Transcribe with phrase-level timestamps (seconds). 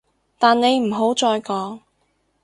[0.39, 1.81] 但你唔好再講